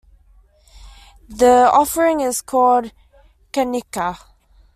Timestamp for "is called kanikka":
2.21-4.17